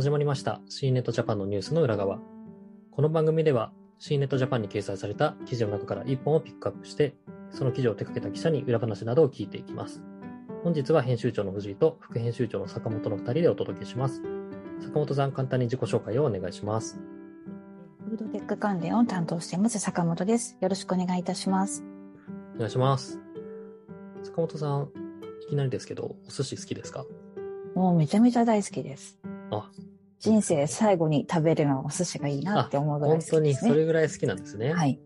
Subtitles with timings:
[0.00, 2.20] 始まりました C ネットジャパンのニュースの裏側。
[2.90, 7.14] この番組では C ネットジャパンに掲載された記事の中から1本をピックアップして、
[7.50, 10.02] その記事を手掛けた記者に裏話などを聞いていきます。
[10.64, 14.22] 本日は編集長の藤井と副編集長の坂本の2人でお届けします。
[14.80, 16.98] 坂本さん、簡単に自己紹介をお願いします。
[18.08, 20.56] フードテック関連を担当しています坂本です。
[20.62, 21.84] よろしくお願いいたします。
[22.54, 23.20] お願いします。
[24.22, 24.88] 坂本さん、
[25.46, 27.04] いきなりですけど、お寿司好きですか？
[27.74, 29.19] もうめちゃめちゃ大好きです。
[29.50, 29.70] あ、
[30.18, 33.70] 人生最後に食べるのはお寿司がいいなって思うぐらい本当に好きですね。
[33.70, 34.72] それぐらい好きなんですね。
[34.72, 35.00] はい。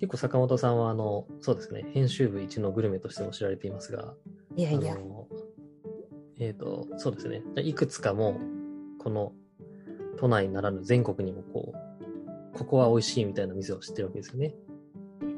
[0.00, 4.14] 結構坂本さんは、あの、そうですね、編集部一のグルメとしても知られていますが、
[4.56, 4.96] いやいやあ。
[4.96, 5.26] の
[6.38, 7.42] えっ、と、そうですね。
[7.62, 8.40] いくつかも、
[8.98, 9.32] この
[10.16, 11.72] 都内ならぬ全国にもこ
[12.52, 14.54] う、ここは美味しいみたいな店を知ってるわけですよね。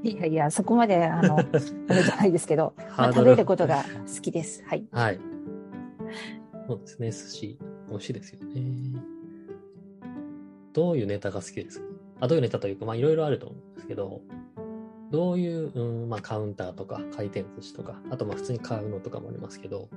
[0.03, 1.39] いやいや、そこまで、あの、
[1.89, 4.65] あれじゃないですけど、まあ、食べることが好きです。
[4.65, 4.87] はい。
[4.91, 5.21] はい。
[6.67, 8.63] そうですね、寿司、美味しいですよね。
[10.73, 11.87] どういうネタが好きですか？
[12.21, 14.21] あ、どういうネタというか、まあいろいろあると思うんですけど、
[15.11, 19.89] どういう、うん、まあカウンターとか回転寿司とか、あとまあ普通に買うのとかもありますけど、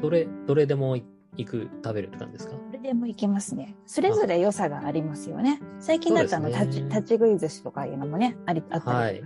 [0.00, 1.04] どれ、どれでも行
[1.44, 2.56] く、食べるって感じですか？
[2.56, 3.76] これでもいけますね。
[3.86, 5.60] それぞれ良さがありますよね。
[5.78, 8.96] 最近だとあの、ね立ち、立ち食い寿司とかいうのもね、あり、あったり。
[8.96, 9.22] はい。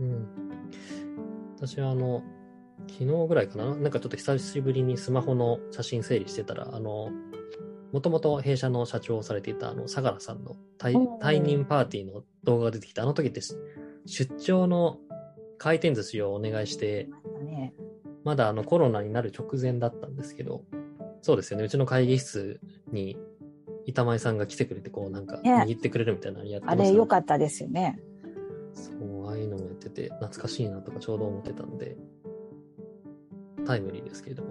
[0.00, 0.28] うん。
[1.56, 2.22] 私はあの、
[2.88, 7.10] 昨日ぐらいかな、なんかちょっと久しぶりにスマホの写真整理してたら、あの、
[7.92, 13.54] もともと弊社の社長をされていたあの、相良さんの退任パーティーの動画が出てきて、あの時ってし
[14.06, 14.98] 出張の
[15.58, 17.08] 回転寿司をお願いして、
[17.44, 17.74] ね、
[18.24, 20.64] まだあのコロナになる直前だったんですけど、
[21.20, 22.60] そうですよね、うちの会議室
[22.90, 23.16] に
[23.86, 25.54] 板前さんが来てくれて、こうなんかね。
[25.54, 28.00] 握ってくれるみたいなのやってまあしたねれ良かったですよね。
[28.72, 31.96] そう、ああいうのもやってて、懐かしいなとかちょうど思ってたんで、
[33.64, 34.50] タイムリーですけれども。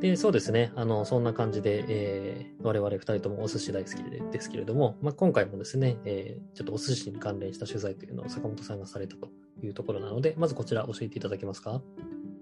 [0.00, 0.70] で、そうですね。
[0.76, 9.28] あの、そんな感じで、えー、我々二人ともお寿司大好きでですけれども、まあ、今回もですね、えー、ちょっとお寿司に関連した取材というのを坂本さんがされたと
[9.60, 11.82] いうところなので、まずこちら教えていただけますか？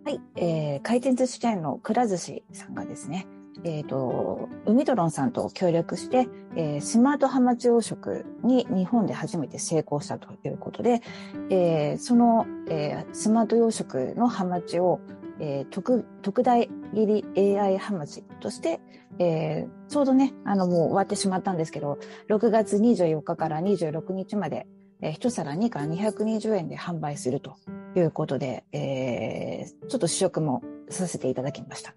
[0.04, 3.26] はい、えー、回転寿司チェーンのくら寿司さんがですね、
[3.64, 11.00] えっ、と、海ドロンさんと協力して、えースマートハマチ養殖に日本で初めて成功したということで、
[11.48, 15.00] えーその、えースマート養殖のハマチを、
[15.40, 18.80] えー特特大切り AI ハマチとして、
[19.18, 21.98] えーちょうどね、あのもう終わってしまったんですけど、
[22.28, 24.66] 6月24日から26日まで、
[25.00, 27.56] えー一皿2から220円で販売すると
[27.96, 31.94] いうことで、えーちょっと試食もさせていただきました。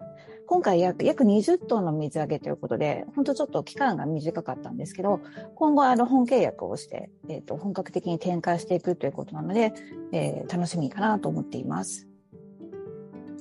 [0.50, 5.20] 今回約約20トンの水揚げということで、本当ちょっと期間が短かったんですけど、
[5.54, 9.72] 今後あの本契約をして、えっ、と、本格的に展開していくということなので、
[10.10, 12.09] えー楽しみかなと思っています。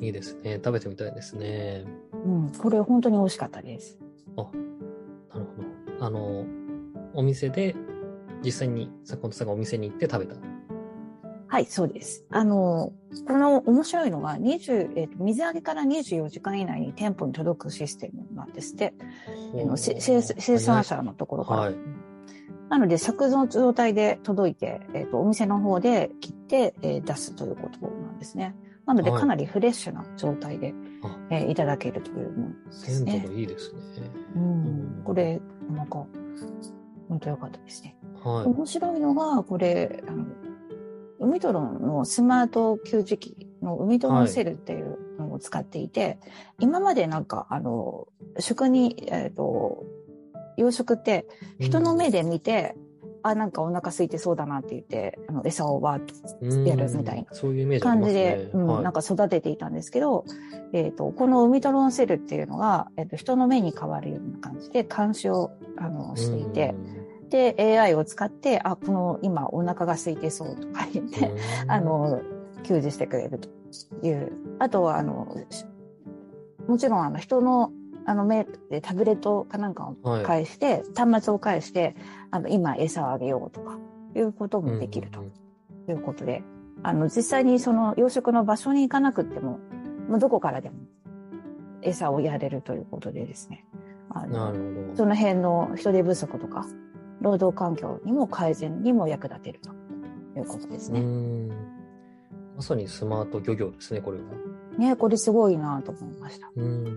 [0.02, 0.56] いいですね。
[0.56, 1.86] 食べてみたいですね。
[2.26, 4.00] うん、これ本当に美味しかったです。
[4.38, 4.44] あ、
[5.34, 6.06] なるほど。
[6.06, 6.46] あの、
[7.14, 7.76] お店で、
[8.44, 10.40] 実際に坂本さんがお店に行って食べた。
[11.48, 12.24] はい、そうです。
[12.30, 12.94] あの、
[13.28, 18.94] この面白いのが、20、えっ、と、水揚げから24時間以内に店舗に届くシステムなんですって。
[19.56, 21.60] あのせ生生産者のところから。
[21.62, 21.76] はい
[22.70, 28.56] なので、作の状態で届いて、えっ、と、お店の方で切って、えー出すということなんですね。
[28.90, 30.74] なので、はいかなりフレッシュな状態で、
[31.04, 33.34] あえーいただけるというものですね鮮度が。
[33.36, 33.82] いいですね。
[34.36, 35.02] うん。
[35.06, 35.40] これ、
[35.70, 36.08] なんか、
[37.08, 37.96] 本当良かったですね。
[38.24, 38.46] はい。
[38.46, 40.26] 面白いのが、これ、あの、
[41.20, 46.18] 海ドロンのスマート給餌器の海ドロンセルっていうのを使っていて、
[46.58, 48.08] 今までなんか、あの、
[48.40, 49.86] 食に、えっ、と、
[50.58, 51.28] 養殖って
[51.60, 52.76] 人の目で見て、
[53.24, 58.10] あ、なんかお腹空いてそうだなって言って、あの、餌をわーっとやるみたいなうんそういうイメージあり感。
[58.10, 60.26] じで、うんはいなんか育てていたんですけど、
[60.74, 66.76] えっ、と、この海ドロンセルっていうのが、えっ、と、人の目に変わるような感じで監視を、あの、していて、
[67.30, 72.22] で、AI を使って、あ、この今お腹が空いてそうとか言って、うんあ、の、
[72.64, 73.50] 給仕してくれると
[74.06, 74.32] いう。
[74.60, 75.66] あとは、あの、し
[76.68, 77.72] もちろん、あの、人の、
[78.10, 81.96] あの、目でタブレットかなんかをはい返して、端末を返して、
[82.32, 83.78] あの、今餌をあげようとか、
[84.16, 86.42] いうこともできるとうんうんいうことで、
[86.82, 89.60] あの、実際にその養殖の場所に行かなくっても、
[90.08, 90.78] もうどこからでも
[91.84, 93.64] 餌をやれるということでですね。
[94.10, 94.96] あうんの。
[94.96, 96.66] その辺の人手不足とか、
[97.22, 99.70] 労働環境にも改善にも役立てると
[100.40, 101.02] いうことですうね。
[101.02, 101.50] ん
[102.56, 104.24] まさにスマート漁業ですね、これは。
[104.80, 106.50] ね、これすごいなと思いました。
[106.56, 106.96] うん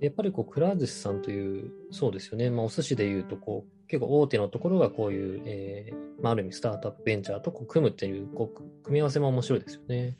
[0.00, 2.50] やっぱりこう、くら寿司さんという、そうですよね。
[2.50, 10.16] まあ、お寿司で言うと、こう、結構大手のところがこういう、えーまあ、ある意味スタートアップベンチャーとこう組むっていう、こう、組み合わせも面白いですよね。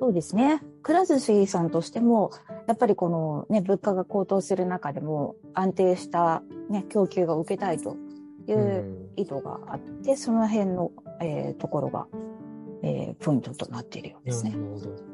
[0.00, 0.60] そうですね。
[0.82, 2.32] くら寿司さんとしても、
[2.66, 7.96] やっぱりこのね、物価が高騰する中でも安定したね、供給が受けたいと
[8.48, 10.90] いううん意図があって、その辺の、
[11.20, 12.06] えーところが、
[12.82, 14.56] えーポイントとなっているようですねな。
[14.56, 15.11] るほど。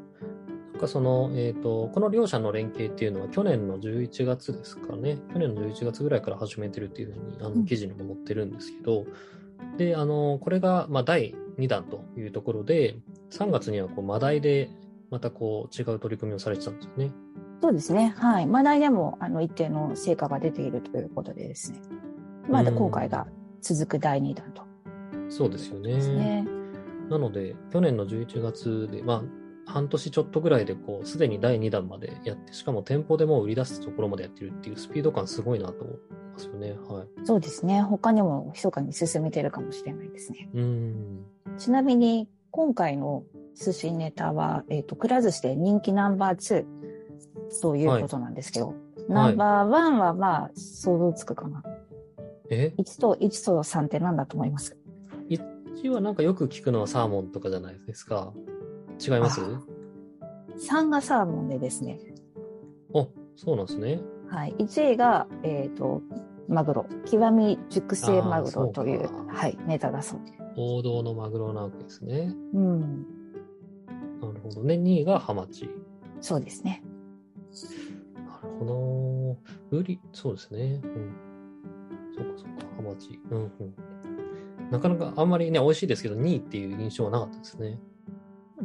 [0.87, 5.17] その、えっ、と、この両社の連携っていうのは去年の11月ですかね。
[5.33, 9.05] 去年の11月ぐらいから始めてるっていうふうに、あの、うん記事にも載ってるんですけど、
[9.77, 12.97] で、あの、これが、まあ、第2弾というところで、
[13.31, 14.69] 3月には、こう、マダイで、
[15.09, 17.11] またこう、違う取り組みをされてたんですよね。
[17.61, 18.13] そうですね。
[18.17, 18.47] はい。
[18.47, 21.79] マダイでも、あの、一定の成果が出ているということでですね。
[22.47, 23.27] まだ後悔が
[23.61, 24.63] 続く第2弾と。
[25.29, 25.97] そうですよね。
[25.97, 26.47] ね。
[27.09, 29.23] なので、去年の11月で、まあ、
[29.69, 35.97] 半年ちょっとぐらいで、こう、すでに第2弾までやって、しかも店舗でもう売り出すところまでやってるっていうスピード感すごいなと思い
[36.33, 36.71] ますよね。
[36.71, 37.25] はい。
[37.25, 37.81] そうですね。
[37.81, 40.49] 他にも密かに進めてるかもしれないですね。
[40.53, 41.25] うーん。
[41.57, 43.23] ちなみに、今回の
[43.55, 46.65] 寿司ネタは、えっ、と、くら寿司で人気ナンバー
[47.51, 48.73] 2ということなんですけど、
[49.07, 51.63] ナンバー1はまあ、想像つくかな。
[52.49, 54.75] え？1と1と3って何だと思います
[55.29, 58.33] ？1はなんかよく聞くのはサーモンとかじゃないですか。
[58.99, 59.41] 違います？
[59.41, 59.63] あ
[60.57, 61.99] ?3 がサーモンでですね。
[62.93, 64.01] あ、そうなんですね。
[64.27, 64.55] はい。
[64.59, 66.01] 1位が、えっ、と、
[66.47, 66.85] マグロ。
[67.05, 70.33] 極み熟成マグロという、はい、ネタだそうです。
[70.57, 72.35] 王道のマグロなわけですね。
[72.53, 72.79] うん。
[74.21, 74.75] なるほどね。
[74.75, 75.69] 2位がハマチ。
[76.21, 76.83] そうですね。
[78.15, 78.65] なるほ
[79.71, 79.77] ど。
[79.77, 80.81] 売り、そうですね。
[80.83, 81.15] うん。
[82.15, 83.19] そうかそうか、ハマチ。
[83.29, 83.51] うんうん。
[84.71, 87.79] なかなかあんまりね、美味しいですけど、2位っていう印象はなかったですね。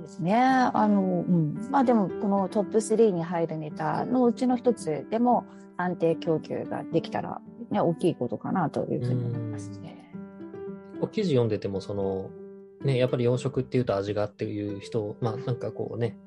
[0.04, 0.34] ですね。
[0.36, 1.68] あの、うん。
[1.70, 5.46] まあでも、このトップ3に入るネタのうちの一つでも
[5.78, 7.40] 安定供給ができたら、
[7.70, 10.12] ね、大きいことかなというふうに思いますね。
[11.10, 12.30] 記事読んでても、その、
[12.82, 16.18] ね、やっぱり養殖っていうと味がっていう人、まあなんかこうね、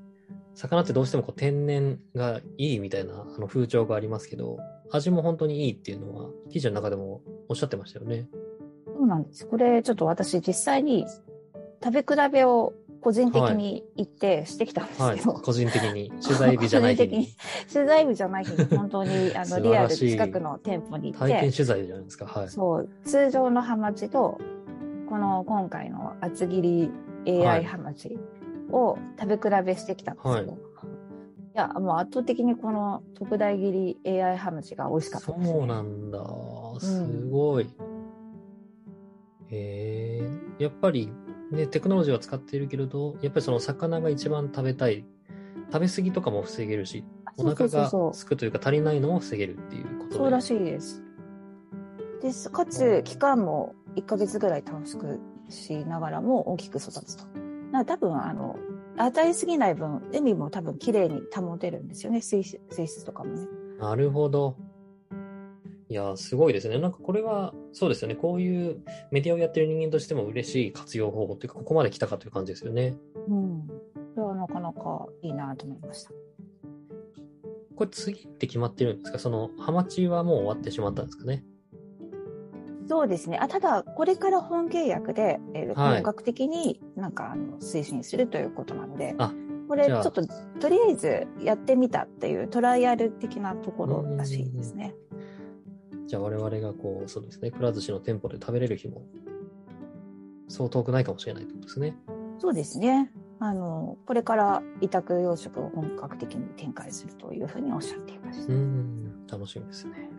[0.55, 4.57] 魚ってどうしてもこう天然がいいみたいなあの風潮がありますけど、
[4.91, 8.27] 味も本当にいいっていうのは、記事の中でもおっしゃってましたよね。
[8.87, 9.45] そうなんです。
[9.45, 11.05] これちょっと私実際に
[11.83, 15.19] 食べ比べを個人的に行ってしてきたんですはい。
[15.19, 17.35] けど、個人的に、取材日じゃない日に 個人
[17.67, 17.73] 的。
[17.73, 22.25] 取材日じゃない日に 本当にあ素のリアル近くの店舗に行って、体験取材じゃないですか。
[22.25, 22.49] はい。
[22.49, 24.39] そう、通常のハマチと、
[25.09, 26.61] この今回の厚切
[27.25, 28.17] りは AI いハマチ
[28.71, 30.59] を食べ比べしてきたんですけど、はいい、
[31.53, 35.53] や、もう圧倒的にこの特大切り AI ハマチが美味しかったです、ね。
[35.59, 36.23] そうなんだ。
[36.79, 37.69] すごい。
[39.49, 40.29] へえ
[40.59, 41.11] やっぱり
[41.51, 45.05] ね、テクノロジーは使っているけれど、やっぱりその魚が一番食べたい。
[45.71, 47.03] 食べ過ぎとかも防げるし、
[47.37, 47.91] お腹が。
[48.13, 50.15] すくというか足りないのも防げるっていうことで。
[50.15, 51.03] そうらしいです。
[52.21, 52.49] です。
[52.49, 57.23] かつ、期間も1ヶ月ぐらい短縮しながらも大きく育つと。
[57.23, 57.37] だか
[57.71, 58.57] ら多分、あの、
[58.97, 62.21] 与えすぎない分、海も多分綺麗に保てるんですよね。
[62.21, 63.47] 水質とかもね。
[63.79, 64.55] なるほど。
[65.89, 66.77] いやー、すごいですね。
[66.79, 68.15] なんかこれは、そうですよね。
[68.15, 72.97] こういうメディアをやってる人間としても嬉しい活用方法というか、ここまで来たかという感じですよね。
[73.27, 73.67] うん。
[73.67, 73.73] こ
[74.17, 76.11] れはなかなかいいなと思いました。
[77.75, 79.19] これ次って決まってるんですか？
[79.19, 81.45] その、ハマチはもう終わってしまったんですかね？
[82.89, 83.37] そうですね。
[83.37, 89.33] あただ、これから本契約で、えーはい本格的になんかあの推進するということなので、あ
[89.67, 90.25] これちょっと
[90.59, 94.95] とりあえずやってみたっていうトライアル的なところらしいですね。
[96.07, 99.05] じゃあ我々がこう、そうですね、くら寿司の店舗で食べれる日も、
[100.47, 101.97] そう遠くないかもしれないってことですね。
[102.39, 103.11] そうですね。
[103.39, 108.53] あの、これから委託養殖を本格的に展開するというふうにおっしゃっていました。
[108.53, 110.09] うーん、楽しみですね。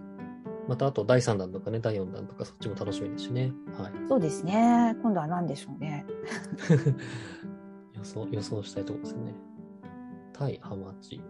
[0.68, 3.52] またあと第3弾とかね、第4弾とかそっちも楽しみですしね。
[3.78, 3.92] はい。
[4.07, 4.95] そうですね。
[5.02, 6.04] 今度は何でしょうね。
[7.97, 9.35] 予想、予想したいところですね。
[10.35, 11.23] タイ、ハマチ。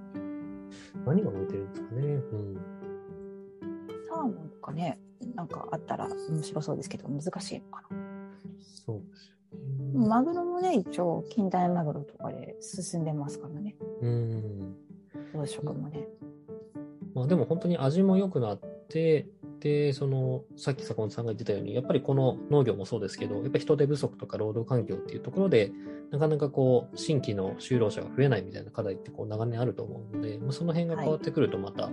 [1.06, 2.02] 何が向いてるんですかね。
[2.02, 2.56] うん。
[4.08, 4.98] サーモンとかね、
[5.34, 7.88] なんかあったら面白そうですけど、難しいのかな。
[8.86, 9.34] そうですよ
[9.98, 10.06] ね。
[10.06, 13.76] マグロもね、一応、近代マグロとかで進んでますからね。
[14.02, 14.76] うん。
[15.34, 16.06] 養殖もね。
[17.14, 19.26] まあでも本当に味も良くなって、
[19.60, 25.72] で、その、さっき坂本さんが言ってたように、やっぱりこの農業もそうですけど、やっぱり人手不足とか労働環境っていうところで、
[26.10, 31.90] なかなかこう、新規の就労者が増えないみたいな課題ってこう長年あると思うので、まあ、その辺が変わってくるとまた、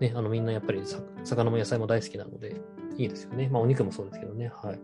[0.00, 2.60] ね、あのみんなやっぱりさ魚も野菜も大好きなので、
[2.96, 3.48] いいですよね。
[3.48, 4.50] まあお肉もそうですけどね。
[4.54, 4.80] はい。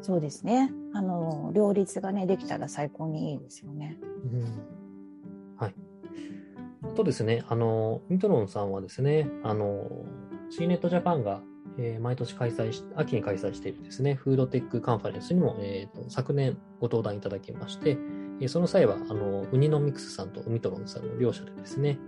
[0.00, 0.70] そうですね。
[0.92, 3.98] あの、両立がね、できたら最高にいいですよね。
[4.32, 4.44] うん
[5.56, 5.74] はい。
[6.94, 10.04] とですね、あの、ミトロンさんはですね、あの、
[10.50, 11.42] C ネットジャパンが、
[11.78, 17.98] えー毎年開催し、秋に開催しているですね、フードテックカンファレンスにも、えーと昨年ご登壇いただきまして、
[18.40, 21.98] えーその際は、あの、ウニノミクスさんとウミトロンさんの両者でですね、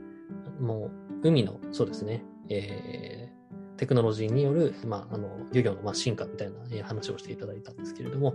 [0.60, 0.90] も
[1.22, 3.36] う、海の、そうですね、えー
[3.76, 8.34] テクノロジーによる、まあ、あの、漁業の、まあ、進化みたいな、えー話をしていただいたんですけれども、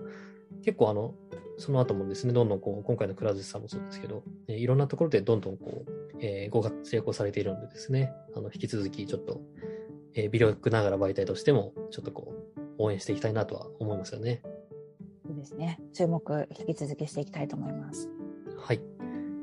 [0.64, 1.16] 結構あの、
[1.58, 9.42] その後もですね、どんどんこう、今回のクラズさんもそうですけど、えーいろんなところでどんどんこう、えーご活躍をされているのでですね、あの、引き続きちょっと、
[10.14, 14.44] えー微力ながら媒体としても、ちょっとこう、応援していきたいなとは思いますよね。
[15.26, 15.80] そうですね。
[15.94, 18.10] 注目、引き続きしていきたいと思います。
[18.58, 18.82] はい。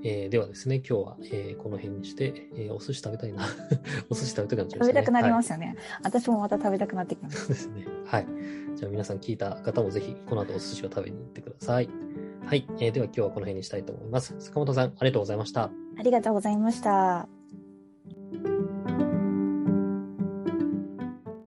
[0.04, 3.46] えーではですね、今日は、えーこの辺にして、えーお寿司食べたいな。
[4.10, 4.92] お寿司食べたくなっちゃいましたね。
[4.92, 5.76] 食べたくなりまはいすよね。
[6.02, 7.40] 私もまた食べたくなってきました。
[7.40, 7.86] そうですね。
[8.06, 8.26] はい。
[8.76, 11.88] じゃあ皆さん聞いた方もぜひ、この後お寿司を食べに行ってください。
[12.44, 12.66] はい。
[12.80, 14.34] えーでは今日はこの辺にしたいと思います。
[14.38, 15.70] 坂本さん、ありがとうございました。
[15.98, 17.37] ありがとうございました。